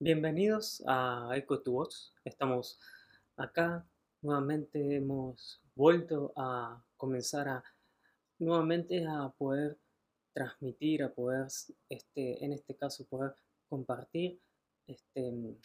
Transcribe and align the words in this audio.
Bienvenidos 0.00 0.80
a 0.86 1.28
Echo 1.34 1.60
to 1.60 1.72
Vox. 1.72 2.12
Estamos 2.24 2.78
acá. 3.36 3.84
Nuevamente 4.22 4.94
hemos 4.94 5.60
vuelto 5.74 6.32
a 6.36 6.80
comenzar 6.96 7.48
a 7.48 7.64
nuevamente 8.38 9.04
a 9.04 9.28
poder 9.36 9.76
transmitir, 10.32 11.02
a 11.02 11.12
poder, 11.12 11.48
este, 11.88 12.44
en 12.44 12.52
este 12.52 12.76
caso, 12.76 13.06
poder 13.06 13.34
compartir 13.68 14.38
este, 14.86 15.56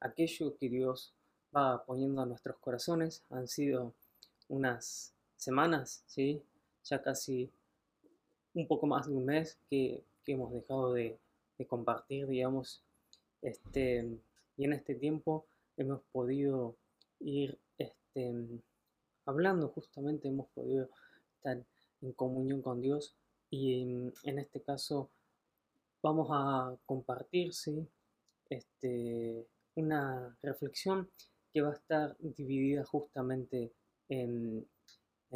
aquello 0.00 0.54
que 0.58 0.68
Dios 0.68 1.14
va 1.56 1.82
poniendo 1.86 2.20
a 2.20 2.26
nuestros 2.26 2.58
corazones. 2.58 3.24
Han 3.30 3.48
sido 3.48 3.94
unas 4.48 5.14
semanas, 5.38 6.04
¿sí? 6.06 6.42
ya 6.84 7.02
casi 7.02 7.50
un 8.52 8.68
poco 8.68 8.86
más 8.86 9.06
de 9.06 9.14
un 9.14 9.24
mes 9.24 9.58
que, 9.70 10.04
hemos 10.26 10.52
dejado 10.52 10.92
de, 10.92 11.18
de 11.56 11.66
compartir, 11.66 12.26
digamos, 12.26 12.82
este, 13.42 14.18
y 14.56 14.64
en 14.64 14.72
este 14.72 14.94
tiempo 14.94 15.46
hemos 15.76 16.00
podido 16.12 16.76
ir 17.20 17.58
este, 17.78 18.32
hablando 19.26 19.68
justamente, 19.68 20.28
hemos 20.28 20.48
podido 20.50 20.88
estar 21.36 21.64
en 22.00 22.12
comunión 22.12 22.62
con 22.62 22.80
Dios 22.80 23.16
y 23.50 23.82
en, 24.24 24.38
este 24.38 24.62
caso 24.62 25.10
vamos 26.02 26.28
a 26.30 26.76
compartir 26.86 27.52
este, 28.48 29.46
una 29.74 30.36
reflexión 30.42 31.10
que 31.52 31.60
va 31.60 31.70
a 31.70 31.74
estar 31.74 32.16
dividida 32.18 32.84
justamente 32.84 33.72
en, 34.08 34.66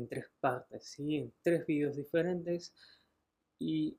tres 0.08 0.26
partes, 0.40 0.84
¿sí? 0.84 1.16
en 1.16 1.32
tres 1.42 1.66
videos 1.66 1.96
diferentes 1.96 2.72
y 3.58 3.96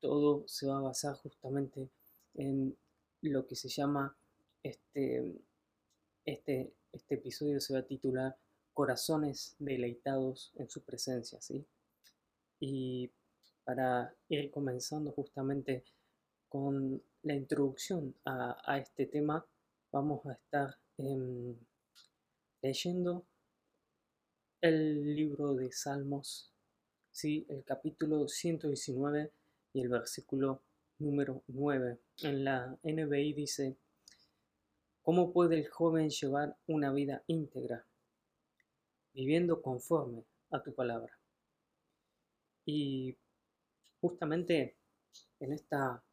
todo 0.00 0.44
se 0.46 0.66
va 0.66 0.78
a 0.78 0.82
basar 0.82 1.14
justamente 1.16 1.88
en 2.34 2.76
lo 3.22 3.46
que 3.46 3.56
se 3.56 3.68
llama 3.68 4.16
este, 4.62 5.40
este, 6.24 6.72
este 6.92 7.14
episodio 7.14 7.60
se 7.60 7.74
va 7.74 7.80
a 7.80 7.86
titular 7.86 8.36
Corazones 8.72 9.56
deleitados 9.58 10.52
en 10.54 10.70
su 10.70 10.82
presencia, 10.82 11.40
¿sí? 11.40 11.66
Y 12.60 13.10
para 13.64 14.14
ir 14.28 14.50
comenzando 14.50 15.12
justamente 15.12 15.84
con 16.48 17.02
la 17.22 17.34
introducción 17.34 18.14
a, 18.24 18.78
este 18.78 19.06
tema, 19.06 19.46
vamos 19.92 20.24
a 20.26 20.32
estar 20.32 20.76
em, 20.98 21.56
leyendo 22.62 23.26
el 24.60 25.14
libro 25.14 25.54
de 25.54 25.72
Salmos, 25.72 26.52
¿sí? 27.10 27.46
el 27.48 27.64
capítulo 27.64 28.28
119 28.28 29.32
y 29.72 29.80
el 29.80 29.88
versículo 29.88 30.62
número 31.00 31.42
9. 31.48 31.98
En 32.22 32.44
la 32.44 32.78
NBI 32.82 33.32
dice, 33.32 33.76
¿cómo 35.02 35.32
puede 35.32 35.56
el 35.56 35.68
joven 35.68 36.10
llevar 36.10 36.56
una 36.66 36.92
vida 36.92 37.24
íntegra? 37.26 37.86
Viviendo 39.12 39.60
conforme 39.60 40.24
a 40.50 40.62
tu 40.62 40.74
palabra. 40.74 41.18
Y 42.64 43.16
justamente 44.00 44.76
en 45.40 45.52
esta 45.52 46.04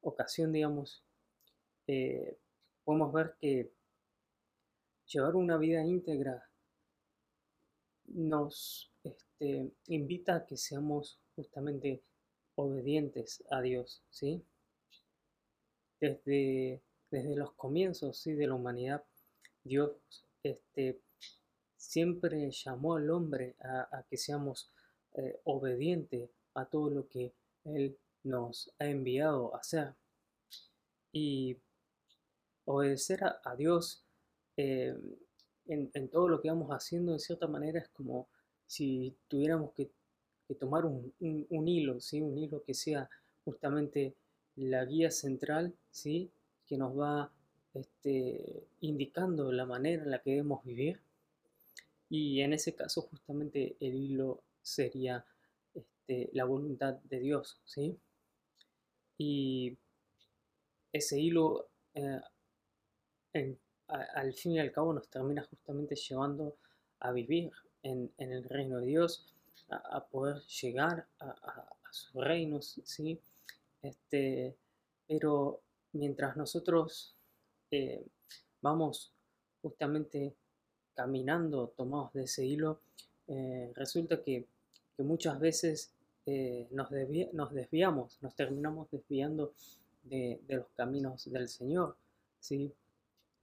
ocasión, 0.00 0.52
digamos, 0.52 1.04
eh, 1.86 2.38
podemos 2.84 3.12
ver 3.12 3.36
que 3.38 3.72
llevar 5.06 5.36
una 5.36 5.56
vida 5.56 5.84
íntegra 5.84 6.42
nos 8.06 8.90
este, 9.04 9.72
invita 9.86 10.36
a 10.36 10.46
que 10.46 10.56
seamos 10.56 11.20
justamente 11.34 12.02
obedientes 12.58 13.44
a 13.50 13.60
Dios, 13.60 14.02
¿sí? 14.10 14.42
Desde, 16.00 16.82
desde 17.10 17.36
los 17.36 17.52
comienzos 17.52 18.18
¿sí? 18.18 18.32
de 18.32 18.48
la 18.48 18.54
humanidad, 18.54 19.04
Dios 19.62 19.92
este, 20.42 21.00
siempre 21.76 22.50
llamó 22.50 22.96
al 22.96 23.10
hombre 23.10 23.54
a, 23.60 24.04
que 24.08 24.16
seamos 24.16 24.72
eh, 25.14 25.40
obedientes 25.44 26.30
a 26.54 26.66
todo 26.66 26.90
lo 26.90 27.08
que 27.08 27.32
Él 27.64 27.96
nos 28.24 28.72
ha 28.80 28.86
enviado 28.86 29.54
a 29.54 29.58
hacer. 29.58 29.94
Y 31.12 31.58
obedecer 32.64 33.20
a, 33.24 33.54
Dios 33.56 34.04
eh, 34.56 34.96
en, 35.66 36.08
todo 36.08 36.28
lo 36.28 36.40
que 36.40 36.50
vamos 36.50 36.70
haciendo, 36.70 37.12
de 37.12 37.20
cierta 37.20 37.46
manera, 37.46 37.78
es 37.78 37.88
como 37.90 38.28
si 38.66 39.16
tuviéramos 39.28 39.72
que 39.72 39.90
que 40.48 40.54
tomar 40.54 40.86
un, 40.86 41.12
hilo, 41.68 42.00
¿sí? 42.00 42.22
un 42.22 42.38
hilo 42.38 42.62
que 42.64 42.72
sea 42.72 43.08
justamente 43.44 44.14
la 44.56 44.84
guía 44.86 45.10
central, 45.10 45.74
¿sí? 45.90 46.30
que 46.66 46.78
nos 46.78 46.98
va 46.98 47.30
este, 47.74 48.64
indicando 48.80 49.52
la 49.52 49.66
manera 49.66 50.02
en 50.02 50.10
la 50.10 50.20
que 50.20 50.30
debemos 50.30 50.64
vivir. 50.64 51.00
Y 52.08 52.40
en 52.40 52.54
ese 52.54 52.74
caso 52.74 53.02
justamente 53.02 53.76
el 53.78 53.94
hilo 53.94 54.42
sería 54.62 55.24
este, 55.74 56.30
la 56.32 56.44
voluntad 56.44 56.94
de 56.94 57.20
Dios. 57.20 57.60
¿sí? 57.66 57.98
Y 59.18 59.76
ese 60.92 61.20
hilo 61.20 61.68
eh, 61.94 62.20
al 63.88 64.32
fin 64.32 64.52
y 64.52 64.60
al 64.60 64.72
cabo 64.72 64.94
nos 64.94 65.08
termina 65.08 65.42
justamente 65.42 65.94
llevando 65.94 66.56
a 67.00 67.12
vivir 67.12 67.52
en, 67.82 68.10
en 68.16 68.32
el 68.32 68.44
reino 68.44 68.80
de 68.80 68.86
Dios 68.86 69.26
a, 69.70 70.04
poder 70.06 70.42
llegar 70.42 71.06
a, 71.20 71.76
sus 71.90 72.22
reinos, 72.24 72.80
¿sí? 72.84 73.18
Este, 73.82 74.56
pero 75.06 75.60
mientras 75.92 76.36
nosotros 76.36 77.14
eh, 77.70 78.04
vamos 78.60 79.12
justamente 79.62 80.34
caminando 80.94 81.68
tomados 81.76 82.12
de 82.12 82.24
ese 82.24 82.44
hilo, 82.44 82.80
eh, 83.26 83.72
resulta 83.74 84.22
que, 84.22 84.46
muchas 84.98 85.38
veces 85.38 85.92
eh, 86.26 86.66
nos, 86.72 86.90
desviamos, 86.90 88.18
nos 88.20 88.34
terminamos 88.34 88.90
desviando 88.90 89.52
de, 90.02 90.40
los 90.48 90.66
caminos 90.74 91.30
del 91.30 91.48
Señor. 91.48 91.96
¿sí? 92.40 92.72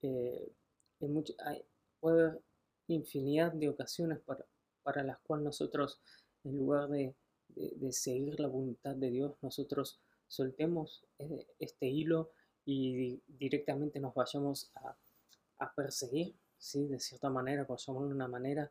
hay, 0.03 1.63
puede 2.02 2.22
haber 2.24 2.42
infinidad 2.88 3.53
de 3.53 3.69
ocasiones 3.69 4.19
para, 4.19 4.46
para 4.85 5.03
las 5.03 5.18
cuales 5.18 5.46
nosotros, 5.46 6.00
en 6.44 6.57
lugar 6.57 6.88
de, 6.90 7.16
seguir 7.91 8.40
la 8.40 8.47
voluntad 8.47 8.96
de 8.96 9.09
Dios, 9.09 9.34
nosotros 9.41 10.00
soltemos 10.28 11.03
eh, 11.18 11.47
este 11.57 11.88
hilo 11.88 12.29
y 12.66 13.19
directamente 13.28 14.00
nos 14.00 14.13
vayamos 14.13 14.72
a, 14.75 14.95
perseguir, 15.75 16.35
¿sí? 16.57 16.85
de 16.85 17.00
cierta 17.00 17.29
manera, 17.29 17.66
por 17.66 17.79
llamarlo 17.79 18.09
de 18.09 18.16
una 18.16 18.28
manera, 18.28 18.69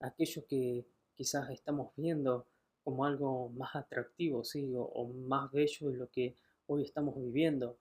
aquello 0.00 0.44
que 0.48 0.84
quizás 1.14 1.48
estamos 1.50 1.92
viendo 1.96 2.46
como 2.82 3.04
algo 3.04 3.50
más 3.50 3.76
atractivo, 3.76 4.42
¿sí? 4.42 4.72
o, 4.76 5.06
más 5.28 5.52
bello 5.52 5.90
de 5.90 5.96
lo 5.96 6.10
que 6.10 6.34
hoy 6.66 6.82
estamos 6.82 7.14
viviendo. 7.16 7.78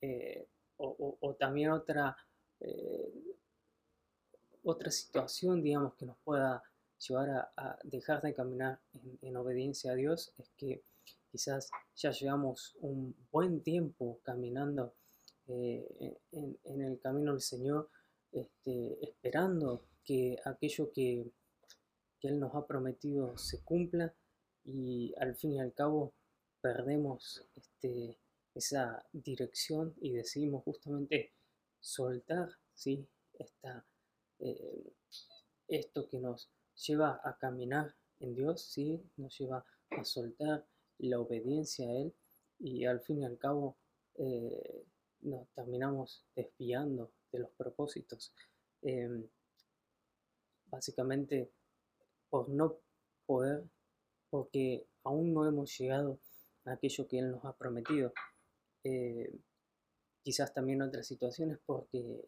Eh, 0.00 0.46
o, 0.76 1.34
también 1.36 1.70
otra, 1.70 2.16
eh, 2.60 3.12
otra 4.62 4.92
situación, 4.92 5.60
digamos, 5.60 5.94
que 5.94 6.06
nos 6.06 6.16
pueda 6.18 6.62
llevar 6.98 7.50
a, 7.56 7.78
dejar 7.84 8.22
de 8.22 8.34
caminar 8.34 8.80
en, 9.22 9.36
obediencia 9.36 9.92
a 9.92 9.94
Dios 9.94 10.32
es 10.38 10.50
que 10.56 10.82
quizás 11.30 11.70
ya 11.96 12.10
llevamos 12.10 12.76
un 12.80 13.14
buen 13.30 13.60
tiempo 13.62 14.20
caminando 14.22 14.94
eh, 15.46 16.16
en, 16.32 16.80
el 16.80 16.98
camino 17.00 17.32
del 17.32 17.40
Señor, 17.40 17.88
este, 18.32 19.04
esperando 19.04 19.84
que 20.04 20.38
aquello 20.44 20.92
que, 20.92 21.30
Él 22.22 22.40
nos 22.40 22.54
ha 22.54 22.66
prometido 22.66 23.38
se 23.38 23.60
cumpla 23.62 24.12
y 24.64 25.14
al 25.18 25.36
fin 25.36 25.52
y 25.52 25.60
al 25.60 25.72
cabo 25.72 26.12
perdemos 26.60 27.44
este, 27.54 28.18
esa 28.54 29.06
dirección 29.12 29.94
y 30.00 30.12
decidimos 30.12 30.64
justamente 30.64 31.32
soltar 31.80 32.48
¿sí? 32.74 33.06
Esta, 33.38 33.84
eh, 34.40 34.92
esto 35.68 36.08
que 36.08 36.18
nos 36.18 36.48
lleva 36.86 37.20
a 37.24 37.36
caminar 37.38 37.94
en 38.20 38.34
Dios, 38.34 38.62
¿sí? 38.62 39.02
nos 39.16 39.36
lleva 39.38 39.64
a 39.90 40.04
soltar 40.04 40.66
la 40.98 41.20
obediencia 41.20 41.88
a 41.88 41.92
Él 41.92 42.14
y 42.58 42.84
al 42.84 43.00
fin 43.00 43.22
y 43.22 43.24
al 43.24 43.38
cabo 43.38 43.76
eh, 44.14 44.84
nos 45.20 45.48
terminamos 45.50 46.24
desviando 46.34 47.12
de 47.32 47.40
los 47.40 47.50
propósitos. 47.50 48.32
Em, 48.82 49.28
básicamente 50.66 51.50
por 52.30 52.48
no 52.48 52.78
poder, 53.26 53.64
porque 54.30 54.86
aún 55.02 55.32
no 55.32 55.46
hemos 55.46 55.76
llegado 55.78 56.18
a 56.64 56.72
aquello 56.72 57.06
que 57.08 57.18
Él 57.18 57.30
nos 57.30 57.44
ha 57.44 57.56
prometido. 57.56 58.12
Eh, 58.84 59.32
quizás 60.22 60.52
también 60.52 60.82
otras 60.82 61.06
situaciones 61.06 61.58
porque 61.64 62.24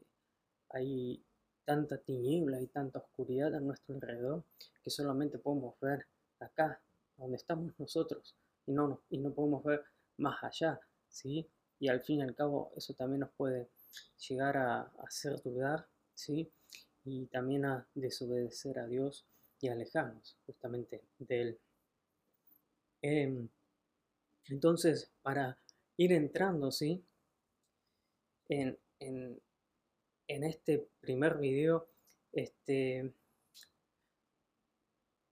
hay 0.71 1.23
tanta 1.65 1.99
tiniebla 1.99 2.61
y 2.61 2.67
tanta 2.67 2.99
oscuridad 2.99 3.55
a 3.55 3.61
nuestro 3.61 3.95
alrededor 3.95 4.45
que 4.83 4.91
solamente 4.91 5.39
podemos 5.39 5.79
ver 5.81 6.07
acá, 6.39 6.81
donde 7.17 7.37
estamos 7.37 7.73
nosotros, 7.79 8.37
y 8.67 8.73
no, 8.73 9.03
y 9.11 9.19
no 9.19 9.33
podemos 9.33 9.63
ver 9.65 9.85
más 10.17 10.43
allá, 10.43 10.81
¿sí? 11.09 11.49
y 11.81 11.89
al 11.89 12.03
fin 12.03 12.21
y 12.21 12.23
al 12.23 12.35
cabo 12.35 12.73
eso 12.77 12.95
también 12.95 13.21
nos 13.21 13.31
puede 13.31 13.71
llegar 14.29 14.59
a 14.59 14.83
hacer 15.03 15.43
dudar, 15.43 15.89
¿sí? 16.15 16.53
Y 17.05 17.27
también 17.27 17.65
a 17.65 17.89
desobedecer 17.95 18.79
a 18.79 18.87
Dios 18.87 19.27
y 19.61 19.69
alejarnos 19.69 20.37
justamente 20.45 21.03
de 21.19 21.41
Él. 21.41 21.61
Em, 23.01 23.49
entonces, 24.49 25.11
para 25.23 25.59
ir 25.97 26.13
entrando, 26.13 26.71
¿sí? 26.71 27.03
En, 28.51 28.79
en, 28.99 29.41
en 30.31 30.45
este 30.45 30.89
primer 31.01 31.39
video, 31.39 31.89
este, 32.33 33.13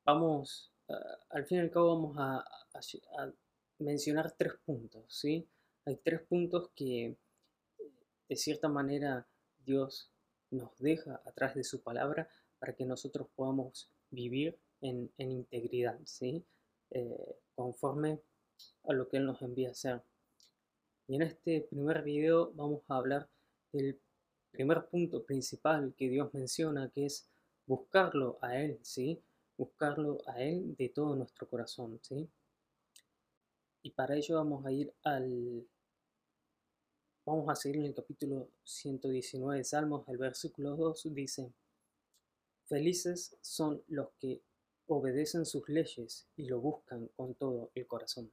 vamos, 0.04 0.72
al 1.30 1.46
fin 1.46 1.58
y 1.58 1.60
al 1.60 1.70
cabo 1.70 1.94
vamos 1.94 2.16
a, 2.18 2.38
a, 2.38 3.32
mencionar 3.78 4.32
tres 4.32 4.54
puntos, 4.66 5.04
¿sí? 5.08 5.46
Hay 5.84 5.96
tres 5.98 6.22
puntos 6.22 6.70
que 6.74 7.16
de 8.28 8.36
cierta 8.36 8.68
manera 8.68 9.28
Dios 9.64 10.10
nos 10.50 10.76
deja 10.78 11.22
atrás 11.24 11.54
de 11.54 11.62
su 11.62 11.80
palabra 11.80 12.28
para 12.58 12.74
que 12.74 12.84
nosotros 12.84 13.28
podamos 13.36 13.88
vivir 14.10 14.58
en, 14.80 15.12
integridad, 15.18 16.00
¿sí? 16.06 16.44
Eh, 16.90 17.36
conforme 17.54 18.20
a 18.82 18.92
lo 18.94 19.08
que 19.08 19.18
Él 19.18 19.26
nos 19.26 19.42
envía 19.42 19.68
a 19.68 19.72
hacer. 19.72 20.02
Y 21.06 21.14
en 21.14 21.22
este 21.22 21.60
primer 21.70 22.02
video 22.02 22.50
vamos 22.54 22.82
a 22.88 22.96
hablar 22.96 23.28
del 23.72 24.00
primer 24.50 24.86
punto 24.86 25.24
principal 25.24 25.94
que 25.96 26.08
Dios 26.08 26.32
menciona, 26.34 26.90
que 26.90 27.06
es 27.06 27.28
buscarlo 27.66 28.38
a 28.40 28.56
Él, 28.56 28.78
¿sí? 28.82 29.20
Buscarlo 29.56 30.18
a 30.26 30.40
Él 30.42 30.74
de 30.76 30.88
todo 30.88 31.14
nuestro 31.16 31.48
corazón, 31.48 31.98
¿sí? 32.02 32.28
Y 33.82 33.90
para 33.90 34.16
ello 34.16 34.36
vamos 34.36 34.64
a 34.66 34.72
ir 34.72 34.92
al... 35.04 35.66
Vamos 37.24 37.48
a 37.50 37.54
seguir 37.54 37.80
en 37.80 37.86
el 37.86 37.94
capítulo 37.94 38.48
119 38.64 39.58
de 39.58 39.64
Salmos, 39.64 40.08
el 40.08 40.16
versículo 40.16 40.76
2 40.76 41.14
dice, 41.14 41.52
Felices 42.64 43.36
son 43.42 43.82
los 43.88 44.08
que 44.18 44.42
obedecen 44.86 45.44
sus 45.44 45.68
leyes 45.68 46.26
y 46.36 46.46
lo 46.46 46.60
buscan 46.60 47.08
con 47.16 47.34
todo 47.34 47.70
el 47.74 47.86
corazón. 47.86 48.30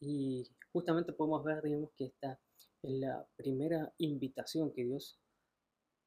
Y 0.00 0.48
justamente 0.72 1.12
podemos 1.12 1.42
ver, 1.44 1.62
digamos, 1.62 1.90
que 1.96 2.06
esta 2.06 2.38
es 2.86 2.92
la 2.92 3.26
primera 3.36 3.92
invitación 3.98 4.70
que 4.72 4.84
Dios 4.84 5.18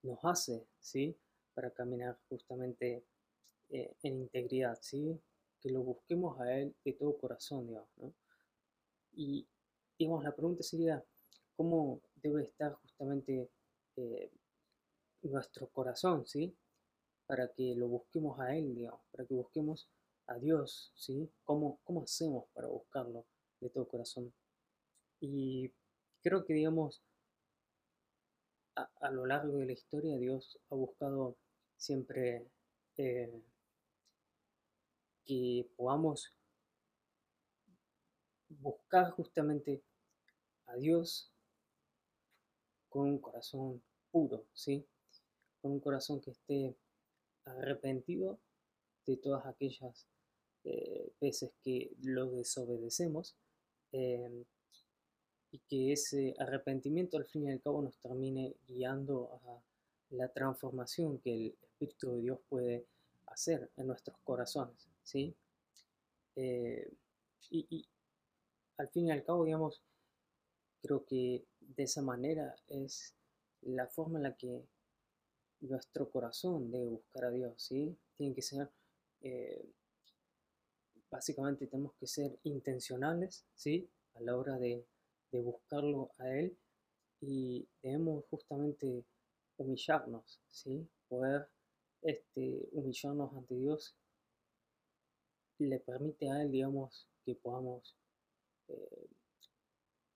nos 0.03 0.23
hace, 0.23 0.65
¿sí? 0.79 1.17
Para 1.53 1.71
caminar 1.71 2.17
justamente 2.29 3.03
eh, 3.69 3.93
en 4.01 4.21
integridad, 4.21 4.77
¿sí? 4.81 5.19
Que 5.59 5.69
lo 5.71 5.81
busquemos 5.83 6.39
a 6.39 6.57
Él 6.57 6.73
de 6.85 6.93
todo 6.93 7.17
corazón, 7.17 7.67
digamos, 7.67 7.89
¿no? 7.97 8.13
Y, 9.11 9.45
digamos, 9.97 10.23
la 10.23 10.33
pregunta 10.33 10.63
sería, 10.63 11.03
¿cómo 11.57 12.01
debe 12.15 12.43
estar 12.43 12.73
justamente 12.75 13.49
eh, 13.97 14.31
nuestro 15.23 15.67
corazón, 15.67 16.25
¿sí? 16.25 16.55
Para 17.27 17.51
que 17.51 17.75
lo 17.75 17.89
busquemos 17.89 18.39
a 18.39 18.55
Él, 18.55 18.73
digamos, 18.73 19.01
para 19.11 19.25
que 19.25 19.33
busquemos 19.33 19.89
a 20.27 20.35
Dios, 20.37 20.93
¿sí? 20.95 21.29
¿Cómo, 21.43 21.79
cómo 21.83 22.03
hacemos 22.03 22.45
para 22.53 22.69
buscarlo 22.69 23.25
de 23.59 23.69
todo 23.69 23.85
corazón? 23.85 24.33
Y 25.19 25.73
creo 26.21 26.45
que, 26.45 26.53
digamos, 26.53 27.01
a, 28.75 29.11
lo 29.11 29.25
largo 29.25 29.57
de 29.57 29.65
la 29.65 29.73
historia 29.73 30.17
Dios 30.17 30.59
ha 30.69 30.75
buscado 30.75 31.35
siempre 31.75 32.47
eh, 32.97 33.41
que 35.25 35.69
podamos 35.75 36.33
buscar 38.49 39.11
justamente 39.11 39.81
a 40.67 40.75
Dios 40.75 41.31
con 42.89 43.07
un 43.07 43.19
corazón 43.19 43.81
puro, 44.11 44.45
¿sí? 44.53 44.85
Con 45.61 45.73
un 45.73 45.79
corazón 45.79 46.19
que 46.21 46.31
esté 46.31 46.75
arrepentido 47.45 48.39
de 49.05 49.17
todas 49.17 49.45
aquellas 49.45 50.07
eh, 50.63 51.11
veces 51.21 51.51
que 51.63 51.91
lo 52.01 52.31
desobedecemos 52.31 53.35
eh, 53.91 54.45
y 55.51 55.59
que 55.59 55.93
ese 55.93 56.35
arrepentimiento 56.37 57.17
al 57.17 57.25
fin 57.25 57.45
y 57.45 57.51
al 57.51 57.61
cabo 57.61 57.81
nos 57.81 57.97
termine 57.97 58.55
guiando 58.67 59.31
a 59.43 59.61
la 60.11 60.27
transformación 60.29 61.19
que 61.19 61.33
el 61.33 61.57
Espíritu 61.61 62.11
de 62.11 62.21
Dios 62.21 62.39
puede 62.49 62.85
hacer 63.27 63.69
en 63.77 63.87
nuestros 63.87 64.17
corazones, 64.23 64.87
¿sí? 65.03 65.35
Eh, 66.35 66.91
y, 67.51 67.87
al 68.77 68.89
fin 68.89 69.07
y 69.07 69.11
al 69.11 69.23
cabo, 69.23 69.45
digamos, 69.45 69.81
creo 70.81 71.05
que 71.05 71.45
de 71.59 71.83
esa 71.83 72.01
manera 72.01 72.55
es 72.67 73.13
la 73.61 73.87
forma 73.87 74.19
en 74.19 74.23
la 74.23 74.35
que 74.35 74.63
nuestro 75.61 76.09
corazón 76.09 76.71
debe 76.71 76.87
buscar 76.87 77.25
a 77.25 77.31
Dios, 77.31 77.61
¿sí? 77.61 77.97
Tiene 78.15 78.33
que 78.33 78.41
ser, 78.41 78.69
eh, 79.21 79.69
básicamente 81.11 81.67
tenemos 81.67 81.93
que 81.95 82.07
ser 82.07 82.39
intencionales, 82.43 83.45
¿sí? 83.55 83.89
A 84.15 84.21
la 84.21 84.37
hora 84.37 84.57
de 84.57 84.85
de 85.31 85.41
buscarlo 85.41 86.11
a 86.17 86.29
Él 86.29 86.57
y 87.21 87.67
debemos 87.81 88.25
justamente 88.29 89.05
humillarnos, 89.57 90.39
¿sí? 90.49 90.87
Poder 91.07 91.49
este, 92.01 92.69
humillarnos 92.71 93.33
ante 93.33 93.55
Dios 93.55 93.95
le 95.59 95.79
permite 95.79 96.29
a 96.29 96.41
Él, 96.41 96.51
digamos, 96.51 97.07
que 97.25 97.35
podamos, 97.35 97.95
eh, 98.69 99.07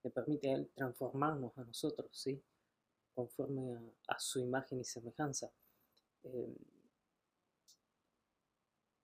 le 0.04 0.10
permite 0.10 0.50
a 0.50 0.56
Él 0.56 0.72
transformarnos 0.74 1.58
a 1.58 1.64
nosotros, 1.66 2.10
¿sí? 2.12 2.42
Conforme 3.14 3.78
a, 4.08 4.20
su 4.20 4.40
imagen 4.40 4.80
y 4.80 4.84
semejanza. 4.84 5.52
Eh, 6.24 6.56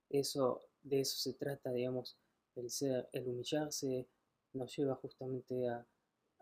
eso, 0.10 0.62
de 0.82 1.02
eso 1.02 1.18
se 1.18 1.34
trata, 1.34 1.72
digamos, 1.72 2.18
el 2.56 2.70
ser, 2.70 3.10
el 3.12 3.28
humillarse 3.28 4.08
nos 4.54 4.76
lleva 4.76 4.96
justamente 4.96 5.68
a, 5.68 5.86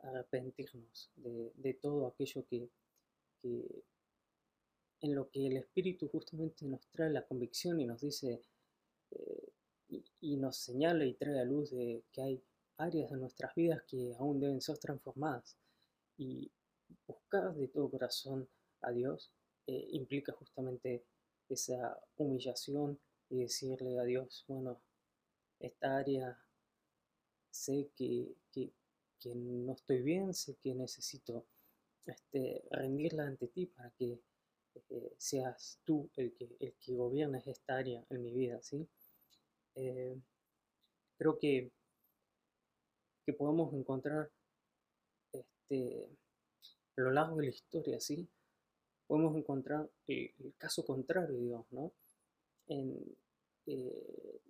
arrepentirnos 0.03 1.11
de, 1.15 1.73
todo 1.81 2.07
aquello 2.07 2.45
que, 2.47 2.69
en 3.43 5.15
lo 5.15 5.29
que 5.29 5.47
el 5.47 5.57
Espíritu 5.57 6.07
justamente 6.09 6.65
nos 6.65 6.87
trae 6.87 7.09
la 7.09 7.25
convicción 7.25 7.79
y 7.79 7.85
nos 7.85 8.01
dice 8.01 8.41
eh, 9.11 9.53
y, 10.21 10.37
nos 10.37 10.57
señala 10.57 11.05
y 11.05 11.13
trae 11.13 11.39
a 11.39 11.45
luz 11.45 11.71
de 11.71 12.03
que 12.11 12.21
hay 12.21 12.43
áreas 12.77 13.09
de 13.11 13.17
nuestras 13.17 13.55
vidas 13.55 13.83
que 13.87 14.13
aún 14.19 14.39
deben 14.39 14.61
ser 14.61 14.77
transformadas. 14.77 15.57
Y 16.17 16.51
buscar 17.07 17.53
de 17.55 17.67
todo 17.67 17.89
corazón 17.89 18.47
a 18.81 18.91
Dios 18.91 19.31
eh, 19.67 19.87
implica 19.91 20.33
justamente 20.33 21.03
esa 21.49 21.99
humillación 22.17 22.99
y 23.29 23.39
decirle 23.39 23.99
a 23.99 24.03
Dios, 24.03 24.45
bueno, 24.47 24.81
esta 25.59 25.97
área 25.97 26.37
sé 27.49 27.89
que, 27.95 28.35
que 28.51 28.71
no 29.25 29.73
estoy 29.73 30.01
bien, 30.01 30.33
sé 30.33 30.55
que 30.55 30.73
necesito 30.73 31.45
este, 32.05 32.63
rendirla 32.71 33.25
ante 33.25 33.47
ti 33.47 33.65
para 33.65 33.89
que 33.91 34.19
eh, 34.89 35.13
seas 35.17 35.79
tú 35.83 36.09
el 36.15 36.33
que, 36.33 36.55
el 36.59 36.73
que 36.73 36.95
gobiernes 36.95 37.47
esta 37.47 37.77
área 37.77 38.05
en 38.09 38.23
mi 38.23 38.33
vida, 38.33 38.61
¿sí? 38.61 38.87
Eh, 39.75 40.17
creo 41.17 41.37
que, 41.37 41.71
que 43.25 43.33
podemos 43.33 43.73
encontrar 43.73 44.29
este, 45.31 46.07
a 46.97 47.01
lo 47.01 47.11
largo 47.11 47.37
de 47.37 47.43
la 47.43 47.49
historia, 47.49 47.99
¿sí? 47.99 48.27
Podemos 49.07 49.35
encontrar 49.35 49.89
el, 50.07 50.53
caso 50.57 50.85
contrario, 50.85 51.37
digamos, 51.37 51.71
¿no? 51.71 51.91
En, 52.67 53.15
eh, 53.65 54.41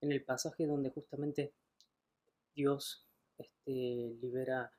en 0.00 0.12
el 0.12 0.22
pasaje 0.22 0.66
donde 0.66 0.90
justamente 0.90 1.52
Dios 2.54 3.06
este, 3.40 4.18
libera 4.20 4.72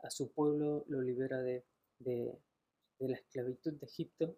a 0.00 0.10
su 0.10 0.32
pueblo, 0.32 0.84
lo 0.88 1.00
libera 1.00 1.40
de, 1.42 1.64
la 2.98 3.14
esclavitud 3.14 3.74
de 3.74 3.86
Egipto. 3.86 4.36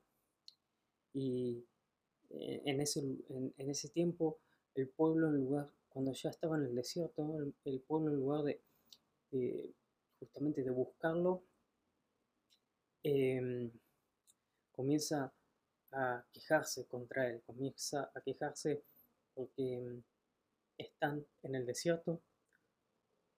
Y 1.13 1.65
eh, 2.31 2.63
en 2.65 2.81
ese, 2.81 3.01
en, 3.01 3.71
ese 3.71 3.89
tiempo 3.89 4.39
el 4.75 4.89
pueblo 4.89 5.29
en 5.29 5.37
lugar, 5.37 5.71
cuando 5.89 6.13
ya 6.13 6.31
estaba 6.31 6.57
en 6.57 6.65
el 6.65 6.75
desierto, 6.75 7.39
el, 7.65 7.81
pueblo 7.81 8.11
en 8.11 8.17
lugar 8.17 8.43
de, 8.45 9.75
justamente 10.19 10.63
de 10.63 10.71
buscarlo, 10.71 11.45
em, 13.03 13.71
comienza 14.73 15.33
a 15.93 16.25
quejarse 16.33 16.87
contra 16.87 17.29
él, 17.29 17.43
comienza 17.47 18.11
a 18.15 18.21
quejarse 18.21 18.83
porque 19.35 19.75
em, 19.75 20.03
están 20.77 21.25
en 21.43 21.55
el 21.55 21.67
desierto, 21.67 22.21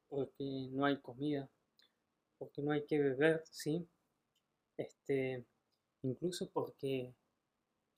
porque 0.08 0.68
no 0.70 0.84
hay 0.84 0.98
comida, 0.98 1.48
porque 2.38 2.62
no 2.62 2.72
hay 2.72 2.84
que 2.84 2.98
beber, 2.98 3.42
¿sí? 3.50 3.86
Este, 4.76 5.44
incluso 6.02 6.48
porque 6.50 7.14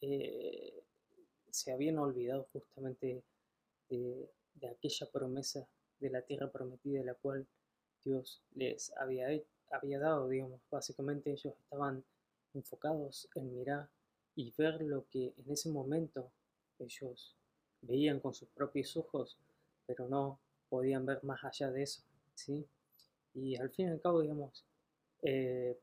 eh, 0.00 0.84
se 1.50 1.72
habían 1.72 1.98
olvidado 1.98 2.48
justamente 2.52 3.22
de, 3.88 4.30
aquella 4.68 5.10
promesa 5.10 5.66
de 6.00 6.10
la 6.10 6.22
tierra 6.22 6.50
prometida, 6.50 7.02
la 7.02 7.14
cual 7.14 7.46
Dios 8.04 8.42
les 8.54 8.92
había, 8.96 9.28
había 9.70 9.98
dado, 9.98 10.28
digamos, 10.28 10.60
básicamente 10.70 11.32
ellos 11.32 11.54
estaban 11.64 12.04
enfocados 12.54 13.28
en 13.34 13.54
mirar 13.54 13.88
y 14.34 14.52
ver 14.56 14.80
lo 14.82 15.06
que 15.08 15.34
en 15.36 15.50
ese 15.50 15.68
momento 15.70 16.30
ellos 16.78 17.36
veían 17.82 18.20
con 18.20 18.34
sus 18.34 18.48
propios 18.50 18.96
ojos, 18.96 19.36
pero 19.86 20.08
no 20.08 20.38
podían 20.68 21.06
ver 21.06 21.22
más 21.24 21.44
allá 21.44 21.70
de 21.70 21.82
eso, 21.82 22.02
¿sí? 22.34 22.66
Y 23.34 23.56
al 23.56 23.70
fin 23.70 23.88
y 23.88 23.90
al 23.90 24.00
cabo, 24.00 24.20
digamos, 24.20 24.64
eh, 25.22 25.78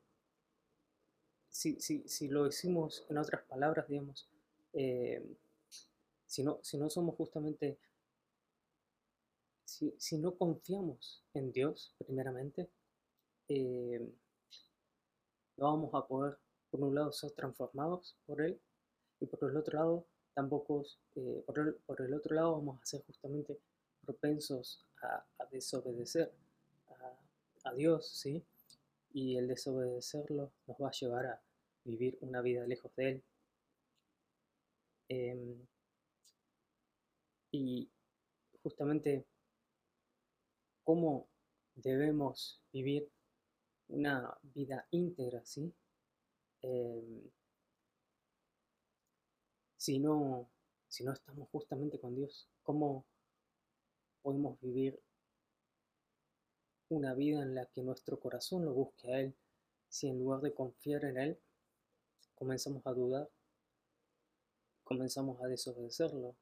si, 1.48 1.80
si, 1.80 2.28
lo 2.28 2.44
decimos 2.44 3.04
en 3.08 3.18
otras 3.18 3.42
palabras, 3.44 3.88
digamos, 3.88 4.28
eh, 4.74 5.24
si, 6.26 6.42
no, 6.42 6.58
si 6.62 6.76
no 6.76 6.90
somos 6.90 7.16
justamente, 7.16 7.78
si, 9.64 9.94
si 9.98 10.18
no 10.18 10.36
confiamos 10.36 11.24
en 11.34 11.52
Dios 11.52 11.94
primeramente, 11.98 12.68
eh, 13.48 14.06
no 15.56 15.66
vamos 15.66 15.94
a 15.94 16.06
poder, 16.06 16.38
por 16.70 16.82
un 16.82 16.94
lado, 16.94 17.12
ser 17.12 17.30
transformados 17.32 18.16
por 18.26 18.42
Él 18.42 18.60
y 19.20 19.26
por 19.26 19.50
el 19.50 19.56
otro 19.56 19.78
lado, 19.78 20.06
tampoco, 20.34 20.84
por, 21.46 21.58
el, 21.58 21.74
por, 21.86 22.02
el, 22.02 22.12
otro 22.12 22.34
lado, 22.34 22.52
vamos 22.52 22.80
a 22.82 22.84
ser 22.84 23.02
justamente 23.06 23.58
propensos 24.06 24.86
a, 25.02 25.24
desobedecer 25.50 26.32
a, 27.64 27.74
Dios, 27.74 28.06
¿sí? 28.06 28.44
Y 29.12 29.36
el 29.36 29.48
desobedecerlo 29.48 30.52
nos 30.66 30.76
va 30.78 30.88
a 30.88 30.92
llevar 30.92 31.26
a 31.26 31.42
vivir 31.84 32.16
una 32.20 32.40
vida 32.40 32.64
lejos 32.66 32.94
de 32.94 33.08
Él. 33.10 33.22
Em, 35.08 35.66
y 37.50 37.88
justamente 38.62 39.26
cómo 40.84 41.26
debemos 41.74 42.60
vivir 42.72 43.10
una 43.88 44.36
vida 44.42 44.86
íntegra, 44.90 45.44
¿sí? 45.44 45.72
Em, 46.62 47.22
si, 49.76 49.98
no, 49.98 50.48
si 50.88 51.04
no 51.04 51.12
estamos 51.12 51.48
justamente 51.50 51.98
con 51.98 52.14
Dios, 52.14 52.48
¿cómo 52.62 53.04
podemos 54.26 54.60
vivir 54.60 55.00
una 56.88 57.14
vida 57.14 57.44
en 57.44 57.54
la 57.54 57.66
que 57.66 57.80
nuestro 57.80 58.18
corazón 58.18 58.64
lo 58.64 58.74
busque 58.74 59.14
a 59.14 59.20
Él, 59.20 59.36
si 59.88 60.08
en 60.08 60.18
lugar 60.18 60.40
de 60.40 60.52
confiar 60.52 61.04
en 61.04 61.16
Él, 61.16 61.38
comenzamos 62.34 62.84
a 62.88 62.90
dudar, 62.90 63.30
comenzamos 64.82 65.40
a 65.40 65.46
desobedecerlo, 65.46 66.34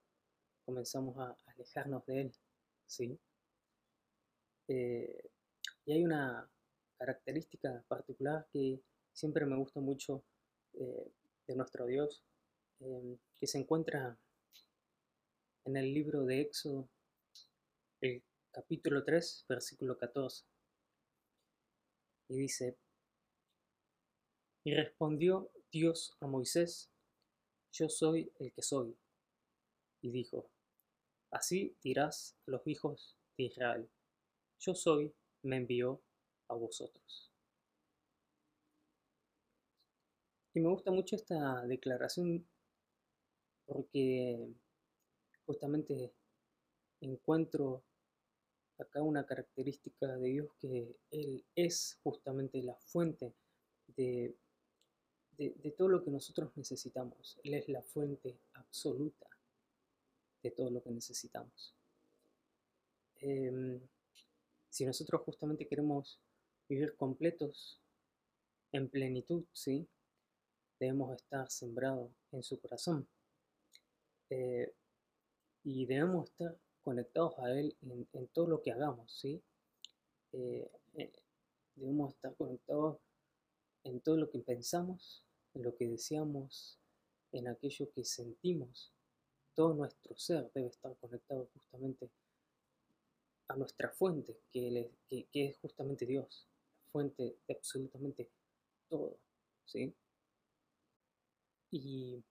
comenzamos 0.64 1.18
a 1.18 1.36
alejarnos 1.44 2.06
de 2.06 2.20
Él, 2.22 2.34
¿sí? 2.86 3.20
Eh, 4.68 5.30
y 5.84 5.92
hay 5.92 6.04
una 6.04 6.50
característica 6.96 7.84
particular 7.86 8.48
que 8.50 8.80
siempre 9.12 9.44
me 9.44 9.56
gusta 9.56 9.80
mucho 9.80 10.24
eh, 10.72 11.12
de 11.46 11.54
nuestro 11.54 11.84
Dios, 11.84 12.24
em, 12.80 13.18
que 13.38 13.46
se 13.46 13.58
encuentra 13.58 14.16
en 15.66 15.76
el 15.76 15.92
libro 15.92 16.24
de 16.24 16.40
Éxodo, 16.40 16.88
el 18.04 18.22
capítulo 18.50 19.02
3, 19.02 19.46
versículo 19.48 19.96
14. 19.96 20.44
Y 22.28 22.36
dice, 22.36 22.76
y 24.62 24.74
respondió 24.74 25.50
Dios 25.72 26.14
a 26.20 26.26
Moisés, 26.26 26.90
yo 27.72 27.88
soy 27.88 28.30
el 28.38 28.52
que 28.52 28.60
soy. 28.60 28.94
Y 30.02 30.10
dijo, 30.10 30.50
así 31.30 31.76
dirás 31.82 32.36
a 32.46 32.50
los 32.50 32.66
hijos 32.66 33.16
de 33.38 33.44
Israel, 33.44 33.90
yo 34.60 34.74
soy, 34.74 35.14
me 35.42 35.56
envió 35.56 36.02
a 36.48 36.54
vosotros. 36.54 37.32
Y 40.52 40.60
me 40.60 40.68
gusta 40.68 40.90
mucho 40.90 41.16
esta 41.16 41.64
declaración 41.66 42.46
porque 43.64 44.54
justamente 45.46 46.12
encuentro 47.00 47.82
acá 48.78 49.02
una 49.02 49.26
característica 49.26 50.16
de 50.16 50.28
Dios 50.28 50.48
que 50.60 50.96
Él 51.10 51.44
es 51.54 51.98
justamente 52.02 52.62
la 52.62 52.74
fuente 52.74 53.34
de, 53.96 54.34
de, 55.36 55.74
todo 55.76 55.88
lo 55.88 56.04
que 56.04 56.10
nosotros 56.10 56.50
necesitamos. 56.56 57.38
Él 57.42 57.54
es 57.54 57.68
la 57.68 57.82
fuente 57.82 58.38
absoluta 58.54 59.28
de 60.42 60.50
todo 60.50 60.70
lo 60.70 60.82
que 60.82 60.90
necesitamos. 60.90 61.74
Em, 63.20 63.80
si 64.68 64.84
nosotros 64.84 65.22
justamente 65.22 65.66
queremos 65.66 66.18
vivir 66.68 66.96
completos, 66.96 67.80
en 68.74 68.88
plenitud, 68.88 69.44
¿sí? 69.52 69.86
Debemos 70.80 71.14
estar 71.14 71.48
sembrados 71.48 72.10
en 72.32 72.42
su 72.42 72.58
corazón. 72.60 73.06
Eh, 74.30 74.74
y 75.62 75.86
debemos 75.86 76.28
estar 76.28 76.58
conectados 76.84 77.38
a 77.38 77.50
Él 77.50 77.76
en, 77.82 78.28
todo 78.28 78.46
lo 78.46 78.62
que 78.62 78.70
hagamos, 78.70 79.10
¿sí? 79.12 79.42
Eh, 80.32 80.70
eh, 80.94 81.12
debemos 81.74 82.14
estar 82.14 82.34
conectados 82.36 82.98
en 83.84 84.00
todo 84.00 84.16
lo 84.16 84.30
que 84.30 84.38
pensamos, 84.40 85.24
en 85.54 85.62
lo 85.62 85.74
que 85.74 85.88
deseamos, 85.88 86.78
en 87.32 87.48
aquello 87.48 87.90
que 87.92 88.04
sentimos. 88.04 88.92
Todo 89.54 89.74
nuestro 89.74 90.16
ser 90.16 90.50
debe 90.52 90.68
estar 90.68 90.96
conectado 90.96 91.48
justamente 91.54 92.10
a 93.48 93.56
nuestra 93.56 93.90
fuente, 93.90 94.38
que, 94.52 94.90
es 95.32 95.58
justamente 95.58 96.06
Dios, 96.06 96.46
fuente 96.90 97.36
de 97.46 97.54
absolutamente 97.54 98.30
todo, 98.88 99.18
¿sí? 99.64 99.94
Y 101.70 102.22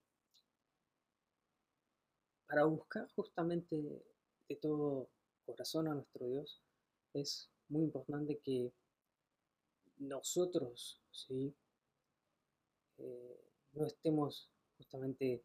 para 2.48 2.66
buscar 2.66 3.10
justamente 3.16 4.04
de 4.48 4.56
todo 4.56 5.10
corazón 5.46 5.88
a 5.88 5.96
nuestro 5.96 6.28
Dios, 6.28 6.62
es 7.14 7.50
muy 7.70 7.84
importante 7.84 8.40
que 8.40 8.72
nosotros, 9.98 11.02
¿sí? 11.12 11.54
Eh, 12.98 13.44
no 13.74 13.86
estemos 13.86 14.50
justamente 14.78 15.44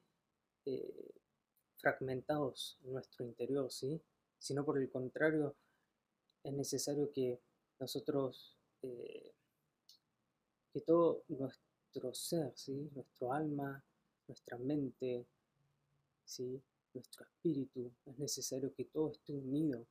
eh, 0.66 1.14
fragmentados 1.76 2.78
en 2.84 2.92
nuestro 2.92 3.24
interior, 3.24 3.70
¿sí? 3.70 4.00
sino 4.38 4.64
por 4.64 4.78
el 4.78 4.90
contrario, 4.90 5.56
es 6.42 6.52
necesario 6.52 7.10
que 7.12 7.40
nosotros, 7.78 8.56
eh, 8.82 9.32
que 10.72 10.80
todo 10.80 11.24
nuestro 11.28 12.12
ser, 12.14 12.52
¿sí? 12.56 12.90
nuestro 12.94 13.32
alma, 13.32 13.82
nuestra 14.26 14.58
mente, 14.58 15.26
¿sí? 16.24 16.62
Nuestro 16.94 17.24
espíritu, 17.24 17.92
es 18.06 18.18
necesario 18.18 18.74
que 18.74 18.84
todo 18.84 19.12
esté 19.12 19.32
unido 19.32 19.86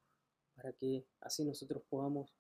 para 0.56 0.74
que 0.74 1.06
así 1.22 1.46
nosotros 1.46 1.84
podamos 1.89 2.34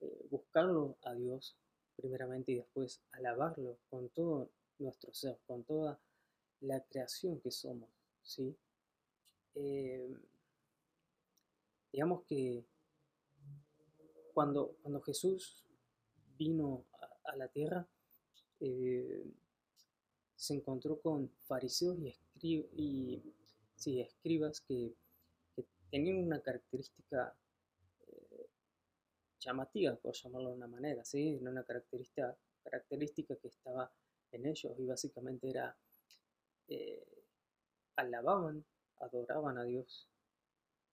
eh, 0.00 0.26
buscarlo 0.30 0.96
a 1.02 1.14
Dios 1.14 1.56
primeramente 1.96 2.52
y 2.52 2.56
después 2.56 3.02
alabarlo 3.12 3.78
con 3.90 4.08
todo 4.10 4.50
nuestro 4.78 5.12
ser, 5.12 5.38
con 5.46 5.64
toda 5.64 6.00
la 6.60 6.80
creación 6.84 7.40
que 7.40 7.50
somos, 7.50 7.90
¿sí? 8.22 8.56
Eh, 9.54 10.14
digamos 11.92 12.22
que 12.24 12.64
cuando, 14.32 14.76
cuando 14.82 15.00
Jesús 15.00 15.64
vino 16.36 16.84
a, 17.24 17.36
la 17.36 17.48
tierra, 17.48 17.86
eh, 18.60 19.24
se 20.36 20.54
encontró 20.54 21.00
con 21.00 21.28
fariseos 21.46 21.98
y, 21.98 22.14
y 22.72 23.34
sí, 23.78 24.00
escribas 24.00 24.60
que, 24.60 24.94
tenían 25.90 26.18
una 26.18 26.42
característica 26.42 27.34
eh, 28.06 28.50
llamativa, 29.40 29.96
por 29.96 30.14
llamarlo 30.14 30.50
de 30.50 30.56
una 30.56 30.66
manera, 30.66 31.02
¿sí? 31.02 31.38
una 31.40 31.64
característica, 31.64 32.36
característica 32.62 33.34
que 33.36 33.48
estaba 33.48 33.90
en 34.32 34.44
ellos 34.44 34.78
y 34.78 34.84
básicamente 34.84 35.48
era 35.48 35.74
eh, 36.68 37.24
alababan, 37.96 38.66
adoraban 38.98 39.56
a 39.56 39.64
Dios 39.64 40.10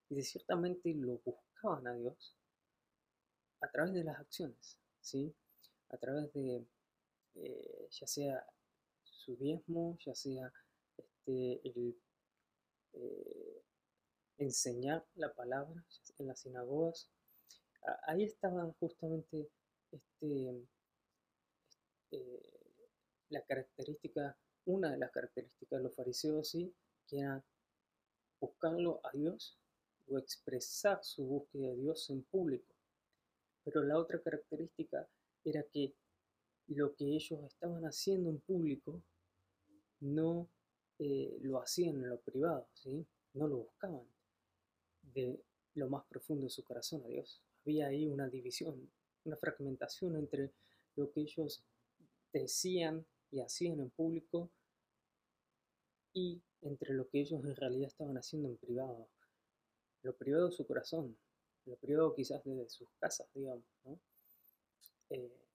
y 0.10 0.22
ciertamente 0.22 0.94
lo 0.94 1.20
buscaban 1.26 1.88
a 1.88 1.94
Dios 1.94 2.38
a 3.60 3.70
través 3.70 3.94
de 3.94 4.06
las 4.06 4.18
acciones, 4.18 4.78
¿sí? 5.02 5.36
a 5.90 5.98
través 5.98 6.32
de 6.32 6.66
eh, 7.36 7.88
ya 7.92 8.08
sea 8.08 8.48
su 9.04 9.36
diezmo, 9.36 9.98
ya 10.06 10.16
sea 10.16 10.54
este, 10.96 11.68
el 11.68 11.98
eh, 12.96 13.62
enseñar 14.38 15.06
la 15.16 15.34
palabra 15.34 15.84
en 16.18 16.28
las 16.28 16.40
sinagogas. 16.40 17.10
Ahí 18.08 18.24
estaba 18.24 18.72
justamente 18.80 19.50
este, 19.92 20.68
eh, 22.12 22.56
la 23.30 23.42
característica, 23.44 24.38
una 24.66 24.92
de 24.92 24.98
las 24.98 25.12
características 25.12 25.80
de 25.80 25.84
los 25.84 25.96
fariseos, 25.96 26.50
sí, 26.50 26.74
que 27.08 27.20
era 27.20 27.44
buscarlo 28.40 29.02
a 29.04 29.12
Dios 29.12 29.58
o 30.08 30.18
expresar 30.18 31.04
su 31.04 31.26
búsqueda 31.26 31.70
de 31.70 31.78
Dios 31.78 32.10
en 32.10 32.24
público. 32.24 32.74
Pero 33.64 33.84
la 33.84 33.98
otra 33.98 34.22
característica 34.22 35.08
era 35.44 35.64
que 35.64 35.96
lo 36.68 36.96
que 36.96 37.06
ellos 37.06 37.44
estaban 37.44 37.84
haciendo 37.84 38.30
en 38.30 38.40
público 38.40 39.02
no 40.00 40.50
eh, 41.00 41.38
lo 41.42 41.62
hacían 41.62 41.96
en 41.96 42.10
lo 42.10 42.20
privado, 42.20 42.68
¿sí? 42.74 43.06
no 43.34 43.48
lo 43.48 43.58
buscaban 43.58 44.06
de 45.02 45.42
lo 45.74 45.90
más 45.90 46.06
profundo 46.06 46.46
de 46.46 46.50
su 46.50 46.64
corazón 46.64 47.04
a 47.04 47.08
Dios. 47.08 47.42
Había 47.66 47.88
ahí 47.88 48.08
una 48.08 48.28
división, 48.30 48.90
una 49.26 49.36
fragmentación 49.38 50.16
entre 50.16 50.52
lo 50.96 51.12
que 51.12 51.22
ellos 51.22 51.64
decían 52.32 53.06
y 53.32 53.42
hacían 53.42 53.80
en 53.80 53.90
público 53.90 54.50
y 56.14 56.42
entre 56.62 56.94
lo 56.94 57.10
que 57.10 57.20
ellos 57.22 57.44
en 57.44 57.56
realidad 57.56 57.88
estaban 57.88 58.18
haciendo 58.18 58.50
en 58.50 58.58
privado. 58.58 59.08
Lo 60.02 60.16
privado 60.16 60.48
de 60.48 60.52
su 60.52 60.66
corazón, 60.66 61.18
lo 61.66 61.76
privado 61.76 62.14
quizás 62.14 62.44
de 62.44 62.70
sus 62.70 62.88
casas, 63.00 63.28
digamos, 63.34 63.66
¿no? 63.84 64.00
Eh, 65.10 65.46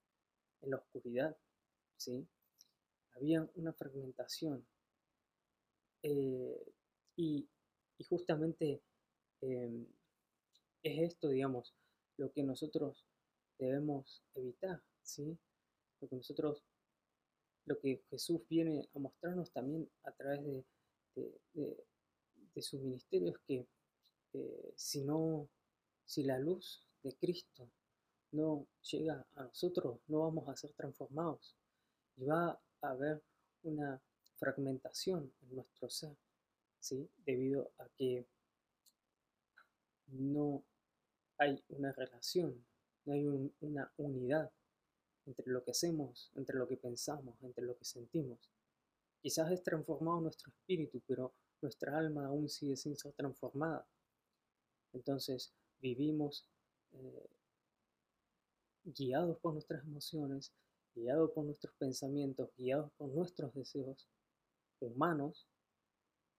en 0.63 0.71
la 0.71 0.77
oscuridad, 0.77 1.37
¿sí? 1.97 2.27
Había 3.15 3.49
una 3.55 3.73
fragmentación. 3.73 4.67
Eh, 6.03 6.73
y, 7.17 7.49
justamente 8.09 8.83
em, 9.43 9.87
es 10.83 11.13
esto, 11.13 11.29
digamos, 11.29 11.75
lo 12.17 12.33
que 12.33 12.43
nosotros 12.43 13.05
debemos 13.59 14.23
evitar, 14.35 14.83
¿sí? 15.03 15.39
Lo 16.01 16.09
que 16.09 16.17
nosotros, 16.17 16.65
lo 17.67 17.79
que 17.79 18.03
Jesús 18.11 18.41
viene 18.49 18.89
a 18.95 18.99
mostrarnos 18.99 19.53
también 19.53 19.91
a 20.05 20.13
través 20.13 20.43
de, 20.43 20.65
de, 21.55 22.63
su 22.63 22.79
ministerio 22.79 23.31
es 23.31 23.39
que 23.47 23.67
eh, 24.35 24.73
si 24.77 25.03
no, 25.03 25.49
si 26.05 26.25
la 26.25 26.39
luz 26.39 26.87
de 27.03 27.15
Cristo 27.17 27.71
no 28.33 28.67
llega 28.91 29.27
a 29.35 29.45
nosotros, 29.45 30.01
no 30.09 30.21
vamos 30.21 30.49
a 30.49 30.57
ser 30.57 30.73
transformados 30.75 31.57
y 32.17 32.25
va 32.25 32.51
a 32.83 32.89
haber 32.91 33.23
una 33.63 34.01
fragmentación 34.41 35.33
en 35.43 35.55
nuestro 35.55 35.89
ser, 35.89 36.17
¿sí? 36.81 37.09
Debido 37.25 37.71
a 37.79 37.89
que 37.91 38.27
no 40.09 40.65
hay 41.39 41.63
una 41.69 41.93
relación, 41.93 42.65
no 43.05 43.13
hay 43.13 43.27
una 43.61 43.93
unidad 43.99 44.51
entre 45.27 45.47
lo 45.53 45.63
que 45.63 45.71
hacemos, 45.71 46.33
entre 46.35 46.57
lo 46.57 46.67
que 46.67 46.77
pensamos, 46.77 47.41
entre 47.43 47.65
lo 47.65 47.77
que 47.77 47.85
sentimos. 47.85 48.51
Quizás 49.23 49.53
es 49.53 49.63
transformado 49.63 50.23
nuestro 50.23 50.51
espíritu, 50.51 51.01
pero 51.07 51.35
nuestra 51.61 51.97
alma 51.99 52.27
aún 52.27 52.49
sigue 52.49 52.77
sin 52.77 52.97
ser 52.97 53.13
transformada. 53.13 53.87
Entonces 54.93 55.53
vivimos 55.81 56.47
eh, 56.93 57.31
guiados 58.85 59.39
por 59.39 59.53
nuestras 59.53 59.85
emociones, 59.85 60.53
guiados 60.95 61.31
por 61.33 61.45
nuestros 61.45 61.75
pensamientos, 61.75 62.51
guiados 62.57 62.91
por 62.97 63.11
nuestros 63.11 63.55
deseos 63.55 64.09
humanos, 64.87 65.47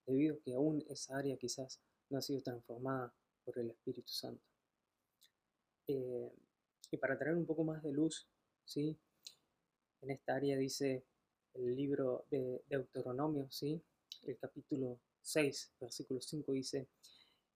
debido 0.06 0.36
a 0.36 0.40
que 0.40 0.54
aún 0.54 0.84
esa 0.90 1.18
área 1.18 1.38
quizás 1.38 1.80
no 2.10 2.18
ha 2.18 2.22
sido 2.22 2.42
transformada 2.42 3.14
por 3.44 3.58
el 3.60 3.72
Espíritu 3.72 4.12
Santo. 4.12 4.44
Eh, 5.88 6.32
y 6.92 6.98
para 6.98 7.18
traer 7.18 7.36
un 7.36 7.46
poco 7.46 7.64
más 7.64 7.82
de 7.84 7.92
luz, 7.92 8.28
¿sí? 8.66 8.98
en 10.02 10.12
esta 10.12 10.36
área 10.36 10.58
dice 10.58 11.06
el 11.54 11.76
libro 11.76 12.26
de 12.30 12.64
Deuteronomio, 12.68 13.50
¿sí? 13.52 13.82
el 14.24 14.38
capítulo 14.38 15.00
6, 15.22 15.74
versículo 15.80 16.22
5 16.22 16.52
dice, 16.54 16.88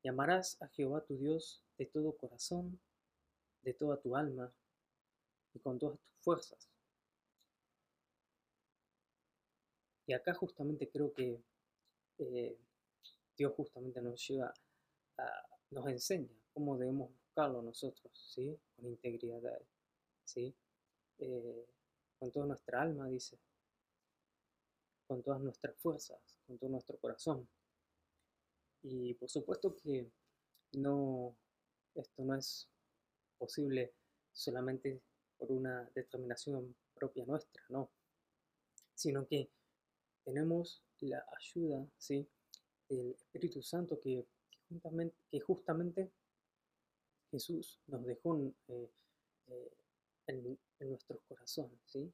llamarás 0.03 0.61
a 0.61 0.67
Jehová 0.69 1.03
tu 1.03 1.17
Dios 1.17 1.63
de 1.77 1.85
todo 1.85 2.15
corazón, 2.15 2.79
de 3.61 3.73
toda 3.73 3.99
tu 3.99 4.15
alma 4.15 4.53
y 5.53 5.59
con 5.59 5.79
todas 5.79 5.99
tus 5.99 6.23
fuerzas. 6.23 6.69
Y 10.07 10.13
acá 10.13 10.33
justamente 10.33 10.89
creo 10.89 11.13
que 11.13 11.41
eh, 12.19 12.57
Dios 13.35 13.53
justamente 13.55 14.01
nos 14.01 14.25
lleva 14.27 14.53
a, 15.17 15.45
nos 15.71 15.87
enseña 15.87 16.33
cómo 16.53 16.77
debemos 16.77 17.11
buscarlo 17.11 17.61
nosotros, 17.61 18.11
¿sí? 18.33 18.57
Con 18.75 18.85
integridad, 18.85 19.61
¿sí? 20.23 20.55
Eh, 21.17 21.65
con 22.19 22.31
toda 22.31 22.45
nuestra 22.45 22.81
alma, 22.81 23.07
dice, 23.07 23.37
con 25.07 25.21
todas 25.21 25.41
nuestras 25.41 25.75
fuerzas, 25.77 26.19
con 26.45 26.57
todo 26.57 26.69
nuestro 26.69 26.97
corazón. 26.97 27.47
Y 28.83 29.15
por 29.15 29.29
supuesto 29.29 29.75
que 29.75 30.09
no, 30.73 31.35
esto 31.95 32.23
no 32.23 32.35
es 32.35 32.69
posible 33.37 33.93
solamente 34.31 35.01
por 35.37 35.51
una 35.51 35.89
determinación 35.93 36.75
propia 36.93 37.25
nuestra, 37.25 37.63
no, 37.69 37.89
sino 38.93 39.27
que 39.27 39.49
tenemos 40.25 40.83
la 40.99 41.25
ayuda, 41.39 41.87
¿sí? 41.97 42.27
del 42.89 43.11
Espíritu 43.11 43.61
Santo 43.61 43.99
que 44.01 44.25
justamente 45.41 46.11
Jesús 47.31 47.79
nos 47.87 48.05
dejó 48.05 48.37
eh, 48.67 48.89
eh, 49.47 49.71
en, 50.27 50.57
nuestros 50.89 51.21
corazones, 51.27 51.79
¿sí? 51.85 52.11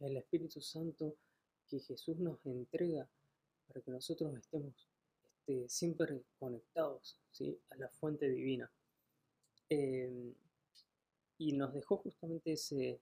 El 0.00 0.16
Espíritu 0.16 0.60
Santo 0.60 1.16
que 1.68 1.80
Jesús 1.80 2.18
nos 2.18 2.44
entrega 2.46 3.08
para 3.66 3.80
que 3.80 3.90
nosotros 3.90 4.34
estemos 4.36 4.88
este, 5.46 5.68
siempre 5.68 6.24
conectados 6.38 7.18
¿sí? 7.30 7.58
a 7.70 7.76
la 7.76 7.88
fuente 7.88 8.28
divina. 8.28 8.70
Em, 9.68 10.34
y 11.38 11.52
nos 11.52 11.72
dejó 11.72 11.98
justamente 11.98 12.52
ese, 12.52 13.00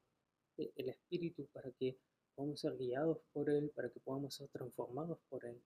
e, 0.58 0.72
el 0.76 0.88
Espíritu 0.88 1.46
para 1.52 1.70
que 1.72 1.96
podamos 2.34 2.60
ser 2.60 2.76
guiados 2.76 3.18
por 3.32 3.50
Él, 3.50 3.70
para 3.74 3.90
que 3.90 4.00
podamos 4.00 4.34
ser 4.34 4.48
transformados 4.48 5.18
por 5.28 5.44
Él, 5.44 5.60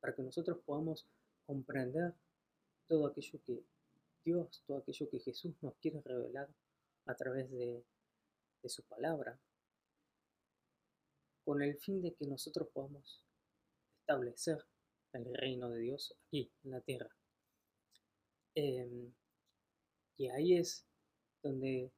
para 0.00 0.14
que 0.14 0.22
nosotros 0.22 0.58
podamos 0.64 1.06
comprender 1.46 2.14
todo 2.86 3.06
aquello 3.06 3.40
que 3.44 3.62
Dios, 4.24 4.62
todo 4.66 4.78
aquello 4.78 5.08
que 5.10 5.20
Jesús 5.20 5.54
nos 5.62 5.74
quiere 5.76 6.00
revelar 6.02 6.48
a 7.06 7.14
través 7.14 7.50
de, 7.50 7.84
su 8.64 8.82
palabra, 8.84 9.40
con 11.44 11.62
el 11.62 11.78
fin 11.78 12.02
de 12.02 12.12
que 12.12 12.26
nosotros 12.26 12.68
podamos 12.74 13.24
establecer 14.00 14.58
el 15.14 15.34
reino 15.34 15.70
de 15.70 15.80
Dios 15.80 16.14
aquí, 16.26 16.52
en 16.64 16.70
la 16.70 16.80
tierra. 16.82 17.08
Em, 18.54 19.14
y 20.18 20.28
ahí 20.28 20.58
es 20.58 20.84
donde 21.42 21.90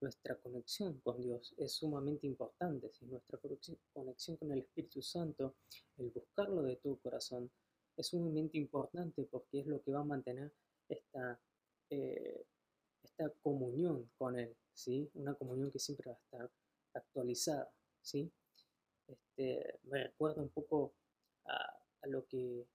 nuestra 0.00 0.36
conexión 0.36 1.00
con 1.00 1.20
Dios 1.20 1.54
es 1.58 1.72
sumamente 1.72 2.26
importante. 2.26 2.90
Si 2.92 3.06
nuestra 3.06 3.38
conexión 3.38 4.36
con 4.36 4.52
el 4.52 4.60
Espíritu 4.60 5.02
Santo, 5.02 5.56
el 5.98 6.10
buscarlo 6.10 6.62
de 6.62 6.76
tu 6.76 6.98
corazón, 7.00 7.50
es 7.96 8.06
sumamente 8.08 8.58
importante 8.58 9.24
porque 9.24 9.60
es 9.60 9.66
lo 9.66 9.82
que 9.82 9.92
va 9.92 10.00
a 10.00 10.04
mantener 10.04 10.52
esta, 10.88 11.40
eh, 11.90 12.46
esta 13.02 13.30
comunión 13.42 14.10
con 14.16 14.38
Él, 14.38 14.56
¿sí? 14.72 15.10
Una 15.14 15.34
comunión 15.34 15.70
que 15.70 15.78
siempre 15.78 16.10
va 16.10 16.16
a 16.16 16.20
estar 16.20 16.50
actualizada, 16.94 17.70
¿sí? 18.00 18.32
Este, 19.06 19.78
me 19.84 20.04
recuerda 20.04 20.42
un 20.42 20.50
poco 20.50 20.94
a, 21.44 21.76
lo 22.06 22.26
que 22.26 22.66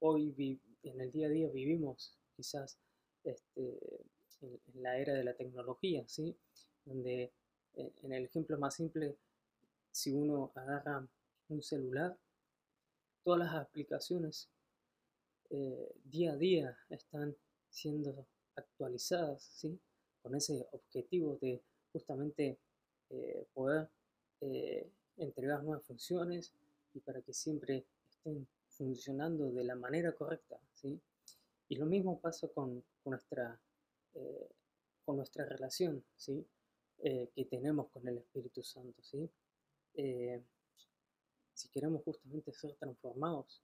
hoy 0.00 0.60
en 0.82 1.00
el 1.00 1.10
día 1.10 1.28
a 1.28 1.30
día 1.30 1.48
vivimos, 1.48 2.18
quizás 2.36 2.78
este, 3.24 4.04
en, 4.40 4.82
la 4.82 4.98
era 4.98 5.14
de 5.14 5.24
la 5.24 5.34
tecnología, 5.34 6.04
¿sí? 6.06 6.36
Donde 6.84 7.32
eh, 7.74 7.92
en 8.02 8.12
el 8.12 8.24
ejemplo 8.24 8.58
más 8.58 8.74
simple, 8.74 9.16
si 9.90 10.12
uno 10.12 10.52
agarra 10.54 11.06
un 11.48 11.62
celular, 11.62 12.16
todas 13.24 13.40
las 13.40 13.54
aplicaciones 13.54 14.48
eh, 15.50 15.92
día 16.04 16.32
a 16.32 16.36
día 16.36 16.78
están 16.90 17.36
siendo 17.70 18.26
actualizadas, 18.56 19.42
¿sí? 19.42 19.78
Con 20.22 20.34
ese 20.34 20.66
objetivo 20.72 21.38
de 21.40 21.62
justamente 21.92 22.58
eh, 23.10 23.46
poder 23.54 23.88
entregar 25.16 25.64
nuevas 25.64 25.84
funciones 25.84 26.52
y 26.94 27.00
para 27.00 27.20
que 27.22 27.34
siempre 27.34 27.84
estén 28.08 28.46
funcionando 28.68 29.50
de 29.50 29.64
la 29.64 29.74
manera 29.74 30.12
correcta, 30.12 30.60
¿sí? 30.74 31.00
Y 31.68 31.76
lo 31.76 31.86
mismo 31.86 32.18
pasa 32.20 32.48
con, 32.48 32.82
nuestra, 33.04 33.58
con 35.04 35.16
nuestra 35.16 35.44
relación, 35.44 36.04
¿sí? 36.16 36.46
que 37.00 37.46
tenemos 37.50 37.88
con 37.90 38.06
el 38.08 38.18
Espíritu 38.18 38.62
Santo, 38.62 39.02
¿sí? 39.02 39.30
si 41.54 41.68
queremos 41.70 42.02
justamente 42.04 42.52
ser 42.52 42.74
transformados 42.76 43.62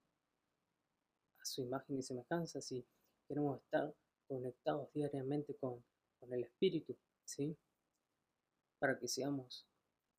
su 1.44 1.62
imagen 1.62 1.98
y 1.98 2.02
semejanza, 2.02 2.60
si 2.60 2.84
queremos 3.28 3.60
estar 3.60 3.94
conectados 4.26 4.92
diariamente 4.92 5.54
con, 5.56 5.84
el 6.30 6.44
Espíritu, 6.44 6.96
¿sí? 7.26 7.54
Para 8.78 8.98
que 8.98 9.06
seamos 9.06 9.66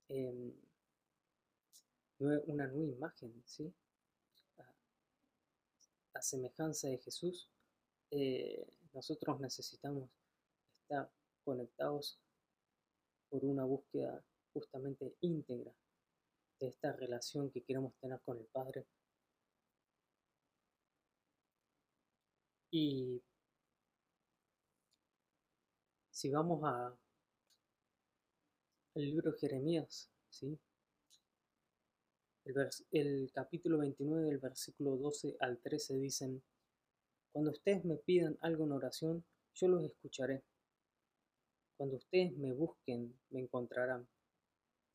em, 0.08 0.54
una 2.20 2.68
nueva 2.68 2.92
imagen, 2.92 3.44
¿sí? 3.44 3.74
A, 6.14 6.22
semejanza 6.22 6.90
de 6.90 7.00
Jesús, 7.00 7.50
eh, 8.12 8.68
nosotros 8.94 9.40
necesitamos 9.40 10.12
estar 10.86 11.10
conectados 11.44 12.20
por 13.30 13.44
una 13.44 13.66
búsqueda 13.66 14.24
justamente 14.54 15.16
íntegra 15.22 15.74
de 16.60 16.68
esta 16.68 16.94
relación 16.94 17.50
que 17.52 17.64
queremos 17.64 17.94
tener 18.00 18.22
con 18.22 18.38
el 18.38 18.46
Padre. 18.46 18.86
Y 22.72 23.22
si 26.12 26.30
vamos 26.30 26.62
a 26.64 26.96
el 28.94 29.06
libro 29.06 29.32
de 29.32 29.40
Jeremías, 29.40 30.10
¿sí? 30.30 30.58
El, 32.46 32.70
el 32.92 33.32
capítulo 33.34 33.80
29 33.80 34.24
del 34.24 34.38
versículo 34.38 34.98
12 34.98 35.36
al 35.40 35.58
13 35.58 35.98
dicen, 35.98 36.44
Cuando 37.32 37.52
ustedes 37.52 37.84
me 37.84 37.98
pidan 37.98 38.38
algo 38.42 38.66
en 38.66 38.72
oración, 38.72 39.26
yo 39.56 39.68
los 39.68 39.84
escucharé. 39.84 40.44
Cuando 41.78 41.98
ustedes 41.98 42.36
me 42.38 42.54
busquen, 42.54 43.20
me 43.32 43.42
encontrarán, 43.42 44.08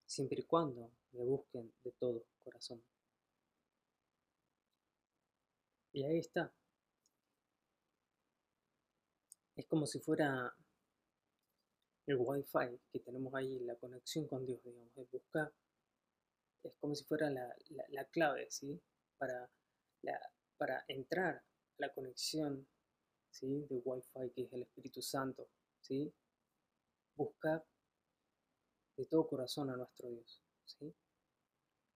siempre 0.07 0.41
y 0.41 0.45
cuando 0.45 0.91
me 1.13 1.25
busquen 1.25 1.73
de 1.85 1.93
todo 1.93 2.25
corazón. 2.43 2.83
Y 5.93 6.05
ahí 6.05 6.19
está. 6.19 6.53
Es 9.57 9.67
como 9.67 9.87
si 9.87 10.01
fuera 10.01 10.55
el 12.07 12.17
wifi 12.17 12.81
que 12.93 13.01
tenemos 13.01 13.35
ahí, 13.35 13.59
la 13.61 13.77
conexión 13.77 14.27
con 14.27 14.47
Dios, 14.47 14.63
digamos, 14.65 14.97
es 14.97 15.11
buscar. 15.11 15.53
Es 16.63 16.75
como 16.81 16.95
si 16.95 17.05
fuera 17.05 17.31
la, 17.31 18.05
clave, 18.11 18.51
¿sí? 18.51 18.81
Para, 19.19 19.51
para 20.57 20.85
entrar 20.89 21.37
a 21.37 21.45
la 21.79 21.93
conexión, 21.93 22.67
¿sí? 23.31 23.67
De 23.69 23.83
wifi 23.85 24.31
que 24.35 24.43
es 24.43 24.53
el 24.53 24.63
Espíritu 24.63 25.03
Santo, 25.03 25.49
¿sí? 25.81 26.13
Buscar 27.21 27.65
de 28.97 29.07
todo 29.07 29.29
corazón 29.29 29.71
a 29.71 29.77
nuestro 29.77 30.09
Dios. 30.09 30.43
¿sí? 30.65 30.95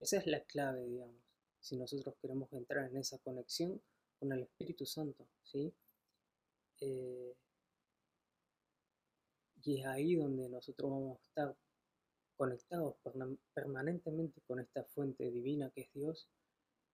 Esa 0.01 0.19
es 0.19 0.27
la 0.27 0.41
clave, 0.45 0.85
digamos, 0.87 1.23
si 1.61 1.77
nosotros 1.77 2.15
queremos 2.21 2.53
entrar 2.53 2.91
en 2.91 2.99
esa 2.99 3.19
conexión 3.19 3.81
con 4.19 4.33
el 4.33 4.43
Espíritu 4.43 4.85
Santo. 4.85 5.27
¿sí? 5.43 5.73
Eh, 6.81 7.35
y 9.63 9.81
es 9.81 9.87
ahí 9.87 10.15
donde 10.15 10.49
nosotros 10.49 10.91
vamos 10.91 11.19
a 11.19 11.23
estar 11.23 11.57
conectados 12.37 12.97
permanentemente 13.55 14.43
con 14.43 14.61
esta 14.61 14.85
fuente 14.85 15.31
divina 15.31 15.71
que 15.71 15.83
es 15.83 15.93
Dios, 15.95 16.29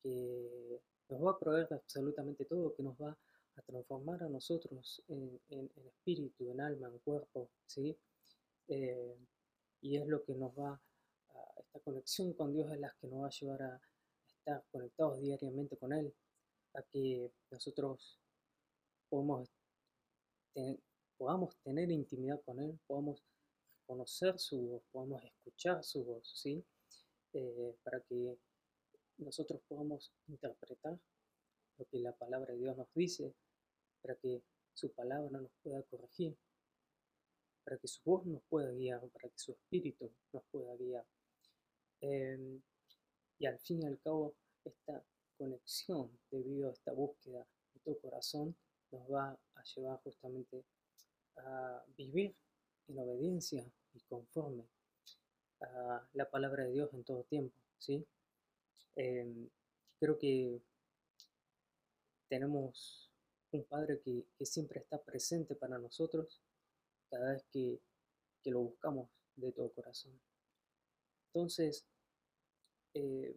que 0.02 0.80
nos 1.08 1.24
va 1.24 1.32
a 1.32 1.38
proveer 1.38 1.72
absolutamente 1.72 2.44
todo, 2.44 2.74
que 2.74 2.82
nos 2.82 2.96
va 2.96 3.18
a 3.56 3.62
transformar 3.62 4.22
a 4.22 4.28
nosotros 4.28 5.02
en, 5.08 5.40
en 5.48 5.70
espíritu, 5.86 6.50
en 6.50 6.60
alma, 6.60 6.88
en 6.88 6.98
cuerpo, 6.98 7.50
¿sí? 7.66 7.98
Eh, 8.70 9.18
y 9.80 9.96
es 9.96 10.06
lo 10.06 10.22
que 10.22 10.34
nos 10.36 10.52
va, 10.52 10.80
a, 11.34 11.60
esta 11.60 11.80
conexión 11.80 12.32
con 12.34 12.52
Dios 12.52 12.72
es 12.72 12.78
la 12.78 12.94
que 13.00 13.08
nos 13.08 13.24
va 13.24 13.26
a 13.26 13.30
llevar 13.30 13.62
a 13.62 13.80
estar 14.28 14.64
conectados 14.70 15.20
diariamente 15.20 15.76
con 15.76 15.92
Él, 15.92 16.14
a 16.74 16.82
que 16.82 17.32
nosotros 17.50 18.20
podamos, 19.08 19.50
podamos 21.18 21.56
tener 21.64 21.90
intimidad 21.90 22.40
con 22.42 22.60
Él, 22.60 22.78
podamos 22.86 23.24
conocer 23.86 24.38
su 24.38 24.60
voz, 24.60 24.82
podamos 24.92 25.24
escuchar 25.24 25.82
su 25.82 26.04
voz, 26.04 26.30
¿sí? 26.32 26.64
Eh, 27.32 27.74
para 27.82 28.00
que 28.02 28.38
nosotros 29.18 29.60
podamos 29.66 30.12
interpretar 30.28 30.96
lo 31.76 31.84
que 31.86 31.98
la 31.98 32.12
palabra 32.12 32.52
de 32.52 32.60
Dios 32.60 32.76
nos 32.76 32.88
dice, 32.94 33.34
para 34.00 34.14
que 34.14 34.42
su 34.74 34.92
palabra 34.92 35.40
nos 35.40 35.50
pueda 35.60 35.82
corregir, 35.82 36.36
para 37.70 37.78
que 37.78 37.86
su 37.86 38.00
voz 38.04 38.26
nos 38.26 38.42
pueda 38.48 38.72
guiar, 38.72 38.98
para 39.10 39.28
que 39.28 39.38
su 39.38 39.52
espíritu 39.52 40.10
nos 40.32 40.42
pueda 40.50 40.74
guiar. 40.74 41.06
Em, 42.00 42.60
y 43.38 43.46
al 43.46 43.60
fin 43.60 43.84
y 43.84 43.86
al 43.86 43.96
cabo, 44.00 44.34
esta 44.64 45.04
conexión 45.38 46.10
debido 46.32 46.68
a 46.68 46.72
esta 46.72 46.92
búsqueda 46.92 47.46
de 47.72 47.80
tu 47.84 47.96
corazón 48.00 48.56
nos 48.90 49.08
va 49.08 49.38
a 49.54 49.62
llevar 49.62 50.02
justamente 50.02 50.64
a 51.36 51.84
vivir 51.96 52.34
en 52.88 52.98
obediencia 52.98 53.64
y 53.94 54.00
conforme 54.00 54.64
a 55.60 56.08
la 56.14 56.28
palabra 56.28 56.64
de 56.64 56.72
Dios 56.72 56.92
en 56.92 57.04
todo 57.04 57.22
tiempo. 57.22 57.56
¿sí? 57.78 58.04
Em, 58.96 59.48
creo 60.00 60.18
que 60.18 60.60
tenemos 62.28 63.12
un 63.52 63.62
Padre 63.62 64.00
que, 64.00 64.26
que 64.36 64.44
siempre 64.44 64.80
está 64.80 65.00
presente 65.00 65.54
para 65.54 65.78
nosotros 65.78 66.42
cada 67.10 67.32
vez 67.32 67.44
que, 67.52 67.80
lo 68.44 68.60
buscamos 68.60 69.10
de 69.36 69.52
todo 69.52 69.70
corazón. 69.72 70.18
Entonces, 71.26 71.84
eh, 72.94 73.36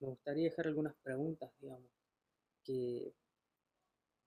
me 0.00 0.08
gustaría 0.08 0.44
dejar 0.44 0.66
algunas 0.66 0.94
preguntas, 1.02 1.52
digamos, 1.60 1.90
que 2.64 3.12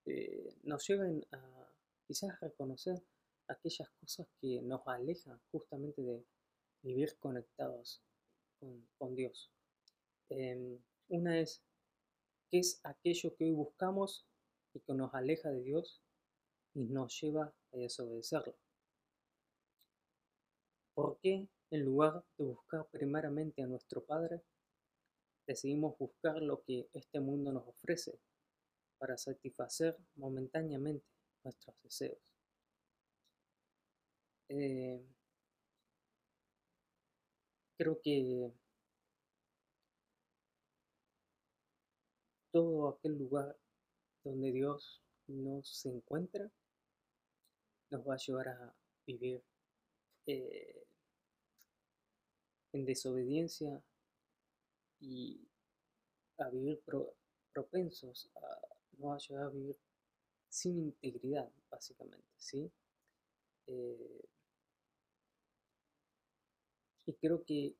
eh, 0.05 0.55
nos 0.63 0.87
lleven 0.87 1.25
a 1.31 1.69
quizás 2.07 2.39
reconocer 2.39 3.01
aquellas 3.47 3.89
cosas 3.99 4.27
que 4.39 4.61
nos 4.61 4.87
alejan 4.87 5.39
justamente 5.51 6.01
de 6.01 6.23
vivir 6.81 7.17
conectados 7.17 8.01
con, 8.97 9.15
Dios. 9.15 9.51
Em, 10.29 10.79
una 11.09 11.39
es, 11.39 11.61
¿qué 12.49 12.59
es 12.59 12.79
aquello 12.83 13.35
que 13.35 13.45
hoy 13.45 13.51
buscamos 13.51 14.25
y 14.73 14.79
que 14.79 14.93
nos 14.93 15.13
aleja 15.13 15.49
de 15.49 15.61
Dios 15.61 16.01
y 16.73 16.85
nos 16.85 17.19
lleva 17.19 17.53
a 17.73 17.77
desobedecerlo? 17.77 18.55
¿Por 20.93 21.17
qué, 21.19 21.47
en 21.71 21.85
lugar 21.85 22.23
de 22.37 22.45
buscar 22.45 22.87
primeramente 22.91 23.63
a 23.63 23.67
nuestro 23.67 24.03
Padre, 24.05 24.43
decidimos 25.47 25.97
buscar 25.97 26.41
lo 26.41 26.63
que 26.63 26.87
este 26.93 27.19
mundo 27.19 27.51
nos 27.51 27.67
ofrece 27.67 28.19
para 28.99 29.17
satisfacer 29.17 29.97
momentáneamente 30.15 31.05
nuestros 31.43 31.75
deseos? 31.81 32.33
Eh, 34.49 35.03
creo 37.75 37.99
que 38.01 38.51
todo 42.51 42.89
aquel 42.89 43.17
lugar 43.17 43.57
donde 44.23 44.51
Dios 44.51 45.01
nos 45.27 45.67
se 45.67 45.89
encuentra 45.89 46.51
nos 47.89 48.07
va 48.07 48.13
a 48.13 48.17
llevar 48.17 48.47
a 48.49 48.75
vivir 49.07 49.43
eh, 50.27 50.82
en 52.73 52.85
desobediencia 52.85 53.81
y 54.99 55.47
a 56.37 56.49
vivir 56.49 56.81
propensos 57.53 58.29
a 58.35 58.73
no 58.97 59.13
a 59.13 59.17
llegar 59.17 59.45
a 59.45 59.49
vivir 59.49 59.77
sin 60.49 60.77
integridad, 60.77 61.51
básicamente, 61.69 62.27
¿sí? 62.37 62.71
Eh, 63.67 64.25
y 67.05 67.13
creo 67.13 67.43
que 67.43 67.75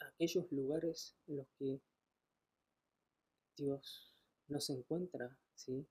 aquellos 0.00 0.50
lugares 0.52 1.16
en 1.26 1.36
los 1.38 1.48
que 1.58 1.80
Dios 3.56 4.12
nos 4.48 4.68
encuentra, 4.70 5.36
¿sí? 5.54 5.86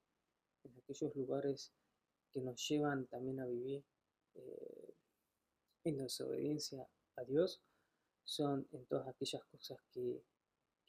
En 0.64 0.78
aquellos 0.78 1.16
lugares 1.16 1.74
que 2.34 2.42
nos 2.42 2.68
llevan 2.68 3.08
también 3.08 3.40
a 3.40 3.46
vivir 3.46 3.84
eh, 4.36 4.94
en 5.86 5.98
desobediencia 5.98 6.88
a 7.16 7.24
Dios 7.24 7.62
son 8.28 8.68
en 8.74 8.86
todas 8.86 9.08
aquellas 9.08 9.44
cosas 9.46 9.80
que, 9.92 10.22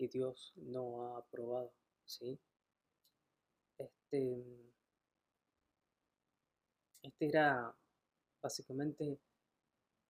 Dios 0.00 0.52
no 0.54 1.16
ha 1.16 1.18
aprobado, 1.18 1.72
¿sí? 2.04 2.38
Este, 3.78 4.44
este 7.02 7.26
era 7.26 7.74
básicamente 8.40 9.18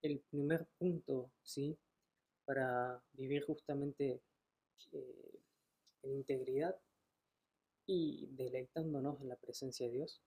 el 0.03 0.21
primer 0.31 0.67
punto, 0.79 1.31
¿sí? 1.43 1.79
Para 2.45 3.03
vivir 3.14 3.47
justamente 3.47 4.21
eh, 4.93 5.41
en 6.03 6.12
integridad 6.17 6.79
y 7.87 8.27
deleitándonos 8.33 9.23
en 9.23 9.31
la 9.31 9.37
presencia 9.37 9.87
de 9.87 9.93
Dios. 9.93 10.21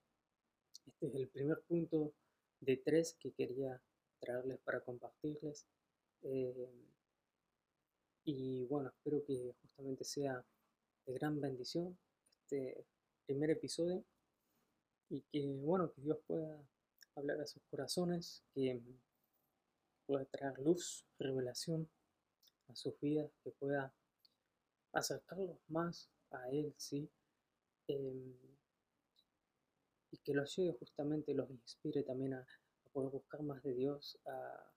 Este 0.87 1.05
es 1.05 1.13
el 1.13 1.27
primer 1.27 1.61
punto 1.61 2.15
de 2.61 2.77
tres 2.77 3.15
que 3.19 3.31
quería 3.31 3.79
traerles 4.19 4.59
para 4.61 4.81
compartirles. 4.81 5.67
Eh, 6.23 6.90
y 8.23 8.65
bueno, 8.65 8.89
espero 8.89 9.23
que 9.25 9.55
justamente 9.61 10.03
sea 10.03 10.45
de 11.05 11.13
gran 11.13 11.39
bendición 11.41 11.97
este 12.43 12.85
primer 13.25 13.49
episodio 13.51 14.03
y 15.09 15.21
que 15.31 15.45
bueno, 15.61 15.91
que 15.91 16.01
Dios 16.01 16.19
pueda 16.27 16.63
hablar 17.15 17.41
a 17.41 17.47
sus 17.47 17.61
corazones, 17.63 18.43
que 18.53 18.81
pueda 20.05 20.25
traer 20.25 20.59
luz, 20.59 21.05
revelación 21.19 21.89
a 22.67 22.75
sus 22.75 22.99
vidas, 22.99 23.31
que 23.43 23.51
pueda 23.51 23.93
acercarlos 24.93 25.57
más 25.67 26.09
a 26.31 26.49
Él, 26.49 26.73
¿sí? 26.77 27.09
Em, 27.87 28.33
y 30.11 30.17
que 30.17 30.33
los 30.33 30.55
lleve 30.55 30.77
justamente, 30.77 31.33
los 31.33 31.49
inspire 31.49 32.03
también 32.03 32.33
a, 32.33 32.47
poder 32.93 33.09
buscar 33.09 33.41
más 33.41 33.63
de 33.63 33.73
Dios, 33.73 34.19
a, 34.25 34.73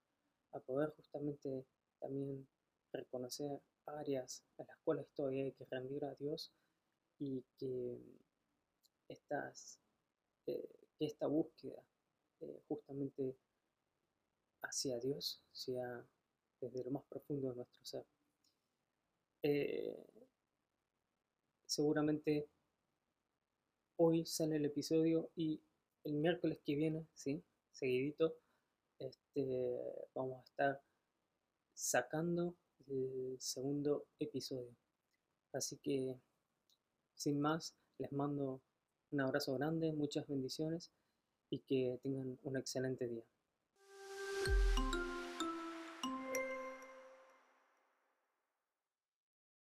a 0.52 0.61
poder 0.61 0.90
justamente 0.90 1.66
también 1.98 2.46
reconocer 2.98 3.61
áreas 3.87 4.42
en 4.59 4.66
las 4.66 4.78
cuales 4.78 5.07
todavía 5.14 5.44
hay 5.44 5.52
que 5.52 5.66
rendir 5.66 6.04
a 6.04 6.14
Dios 6.14 6.52
y 7.18 7.44
que, 7.59 7.98
estas, 9.09 9.78
eh, 10.46 10.68
que 10.98 11.07
esta 11.07 11.26
búsqueda 11.26 11.83
eh, 12.40 12.61
justamente 12.68 13.37
hacia 14.62 14.98
Dios 14.98 15.42
sea 15.52 16.04
desde 16.61 16.85
lo 16.85 16.90
más 16.90 17.04
profundo 17.04 17.50
de 17.50 17.57
nuestro 17.57 17.85
ser. 17.85 18.07
Eh, 19.42 20.07
seguramente 21.66 22.48
hoy 23.96 24.24
sale 24.24 24.57
el 24.57 24.64
episodio 24.64 25.30
y 25.37 25.61
el 26.04 26.14
miércoles 26.14 26.61
que 26.64 26.74
viene, 26.74 27.07
¿sí? 27.14 27.42
Seguidito, 27.72 28.37
este, 28.98 30.09
vamos 30.14 30.38
a 30.38 30.44
estar 30.44 30.83
sacando 31.74 32.54
el 32.88 33.36
segundo 33.40 34.06
episodio. 34.18 34.74
Así 35.52 35.76
que, 35.78 36.16
sin 37.14 37.40
más, 37.40 37.74
les 37.98 38.12
mando 38.12 38.60
un 39.10 39.20
abrazo 39.20 39.54
grande, 39.54 39.92
muchas 39.92 40.26
bendiciones 40.26 40.90
y 41.50 41.60
que 41.60 41.98
tengan 42.02 42.38
un 42.42 42.56
excelente 42.56 43.06
día. 43.06 43.24